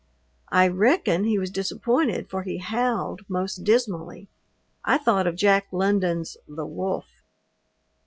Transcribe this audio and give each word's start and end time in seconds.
I 0.51 0.67
reckon 0.67 1.25
he 1.25 1.37
was 1.37 1.51
disappointed 1.51 2.27
for 2.27 2.41
he 2.41 2.57
howled 2.57 3.21
most 3.29 3.63
dismally. 3.63 4.29
I 4.83 4.97
thought 4.97 5.27
of 5.27 5.35
Jack 5.35 5.67
London's 5.71 6.37
"The 6.47 6.65
Wolf." 6.65 7.21